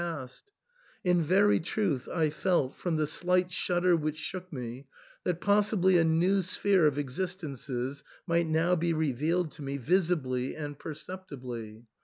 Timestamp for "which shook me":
3.95-4.87